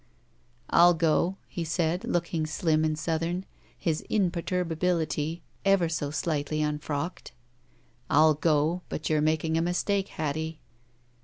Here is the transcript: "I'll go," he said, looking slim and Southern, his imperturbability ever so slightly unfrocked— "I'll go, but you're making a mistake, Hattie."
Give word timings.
"I'll 0.71 0.95
go," 0.95 1.37
he 1.47 1.63
said, 1.63 2.05
looking 2.05 2.47
slim 2.47 2.83
and 2.83 2.97
Southern, 2.97 3.45
his 3.77 4.01
imperturbability 4.09 5.43
ever 5.63 5.87
so 5.89 6.09
slightly 6.09 6.59
unfrocked— 6.59 7.33
"I'll 8.09 8.33
go, 8.33 8.81
but 8.89 9.11
you're 9.11 9.21
making 9.21 9.59
a 9.59 9.61
mistake, 9.61 10.07
Hattie." 10.07 10.59